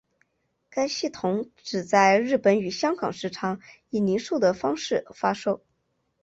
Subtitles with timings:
[0.71, 3.59] 该系统只在日本与香港市场
[3.91, 5.61] 以零售的方式发售。